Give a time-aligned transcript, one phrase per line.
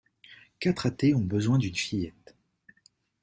[0.59, 2.35] Quatre athées ont besoin d'une fillette.